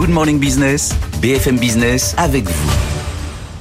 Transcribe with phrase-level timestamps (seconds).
[0.00, 2.70] Good Morning Business, BFM Business avec vous.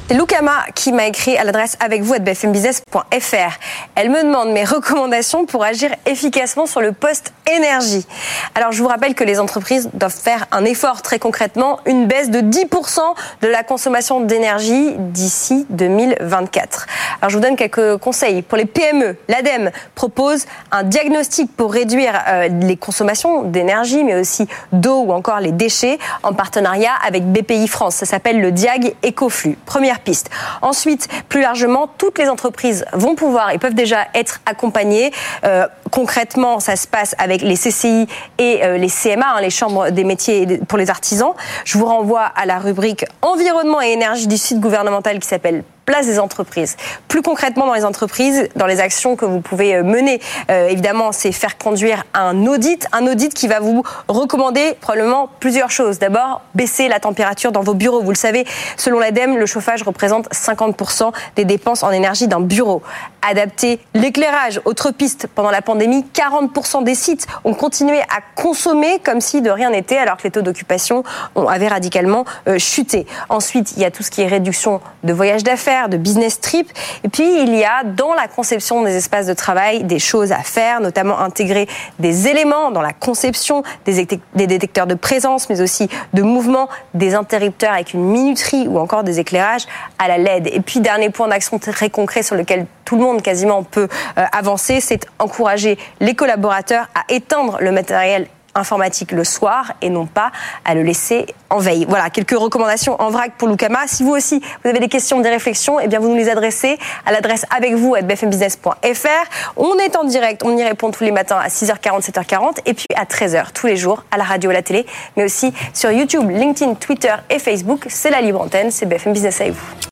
[0.08, 3.59] C'est Loukama qui m'a écrit à l'adresse avec vous à bfmbusiness.fr.
[3.93, 8.07] Elle me demande mes recommandations pour agir efficacement sur le poste énergie.
[8.55, 12.32] Alors je vous rappelle que les entreprises doivent faire un effort très concrètement, une baisse
[12.32, 13.00] de 10%
[13.42, 16.88] de la consommation d'énergie d'ici 2024.
[17.22, 18.42] Alors je vous donne quelques conseils.
[18.42, 24.48] Pour les PME, l'ADEME propose un diagnostic pour réduire euh, les consommations d'énergie, mais aussi
[24.72, 27.96] d'eau ou encore les déchets en partenariat avec BPI France.
[27.96, 29.58] Ça s'appelle le Diag Ecoflux.
[29.66, 30.30] Première piste.
[30.62, 35.12] Ensuite, plus largement, toutes les entreprises vont pouvoir et peuvent déjà être accompagnées.
[35.44, 38.08] Euh, concrètement, ça se passe avec les CCI
[38.38, 41.34] et euh, les CMA, hein, les chambres des métiers pour les artisans.
[41.66, 46.05] Je vous renvoie à la rubrique environnement et énergie du site gouvernemental qui s'appelle place
[46.05, 46.77] des entreprises.
[47.07, 50.21] Plus concrètement dans les entreprises, dans les actions que vous pouvez euh, mener,
[50.52, 55.71] euh, évidemment, c'est faire conduire un audit, un audit qui va vous recommander probablement plusieurs
[55.71, 55.98] choses.
[55.98, 58.03] D'abord, baisser la température dans vos bureaux.
[58.03, 58.45] Vous le savez,
[58.77, 62.84] selon l'ADEME, le chauffage représente 50% des dépenses en énergie d'un bureau.
[63.27, 64.61] Adapter l'éclairage.
[64.65, 69.49] Autre piste, pendant la pandémie, 40% des sites ont continué à consommer comme si de
[69.49, 71.03] rien n'était, alors que les taux d'occupation
[71.35, 73.07] avaient radicalement euh, chuté.
[73.29, 76.69] Ensuite, il y a tout ce qui est réduction de voyages d'affaires de business trip.
[77.03, 80.39] Et puis, il y a dans la conception des espaces de travail des choses à
[80.39, 81.67] faire, notamment intégrer
[81.99, 87.73] des éléments dans la conception, des, détecteurs de présence, mais aussi de mouvement, des interrupteurs
[87.73, 89.66] avec une minuterie ou encore des éclairages
[89.97, 90.47] à la LED.
[90.47, 94.25] Et puis, dernier point d'action très concret sur lequel tout le monde quasiment peut euh,
[94.31, 100.31] avancer, c'est encourager les collaborateurs à éteindre le matériel informatique le soir et non pas
[100.66, 101.86] à le laisser en veille.
[101.88, 103.80] Voilà, quelques recommandations en vrac pour Lucama.
[103.88, 106.77] Si vous aussi, vous avez des questions, des réflexions, eh bien, vous nous les adressez
[107.05, 109.55] à l'adresse avec vous à bfmbusiness.fr.
[109.58, 112.88] On est en direct, on y répond tous les matins à 6h40, 7h40 et puis
[112.95, 116.30] à 13h tous les jours à la radio, à la télé, mais aussi sur YouTube,
[116.30, 117.86] LinkedIn, Twitter et Facebook.
[117.89, 119.88] C'est la libre antenne, c'est BFM Business avec vous.